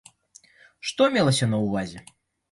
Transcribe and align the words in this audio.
Што 0.89 1.07
мелася 1.17 1.49
на 1.51 1.59
ўвазе? 1.65 2.01